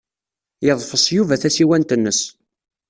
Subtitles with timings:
[0.65, 2.19] Yeḍfes Yuba tasiwant-nnes.